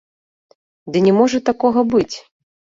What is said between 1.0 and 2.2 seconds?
не можа такога быць!